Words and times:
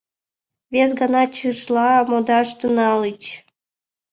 Вес 0.73 0.91
гана 0.99 1.23
чижла 1.35 1.89
модаш 2.09 2.49
тӱҥальыч. 2.59 3.23